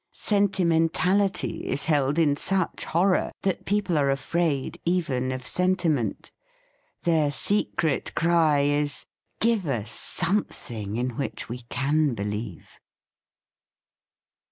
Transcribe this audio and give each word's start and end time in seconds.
Sentimentality 0.13 1.59
is 1.67 1.85
held 1.85 2.17
in 2.17 2.35
such 2.35 2.85
horror 2.85 3.31
that 3.43 3.67
people 3.67 3.99
are 3.99 4.09
afraid 4.09 4.79
even 4.83 5.31
of 5.31 5.45
sentiment. 5.45 6.31
Their 7.03 7.29
secret 7.31 8.15
cry 8.15 8.61
is: 8.61 9.05
"Give 9.39 9.67
us 9.67 9.91
something 9.91 10.95
in 10.97 11.17
which 11.17 11.49
we 11.49 11.61
can 11.69 12.15
believe." 12.15 12.79